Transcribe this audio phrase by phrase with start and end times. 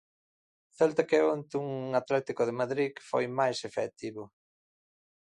[0.69, 1.69] O Celta caeu ante un
[2.01, 4.23] Atlético de Madrid que foi máis efectivo.